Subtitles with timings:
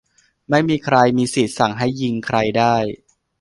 [0.49, 2.75] ไม่มีใครมีสิทธิ์สั่งให้ "ยิง" ใครได้